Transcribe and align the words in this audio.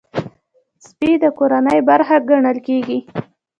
سپي 0.85 1.11
د 1.23 1.25
کورنۍ 1.37 1.79
برخه 1.89 2.15
ګڼل 2.29 2.57
کېږي. 2.67 2.97